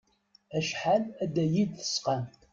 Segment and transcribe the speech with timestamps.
[0.57, 2.25] Acḥal ad yi-id-tesqam.